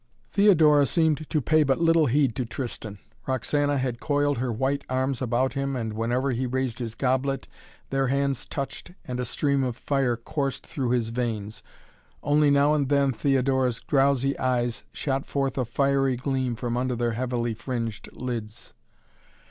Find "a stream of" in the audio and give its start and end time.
9.19-9.75